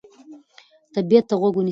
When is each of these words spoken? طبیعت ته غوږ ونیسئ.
طبیعت 0.95 1.25
ته 1.29 1.35
غوږ 1.39 1.55
ونیسئ. 1.57 1.69